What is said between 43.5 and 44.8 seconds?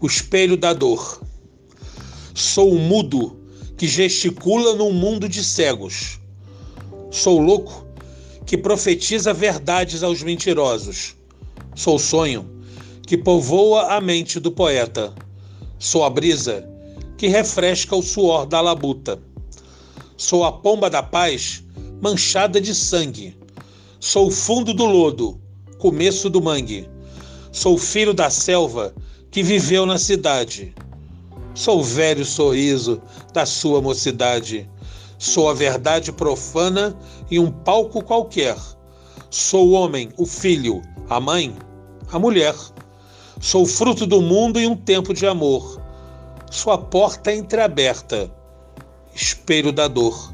fruto do mundo em um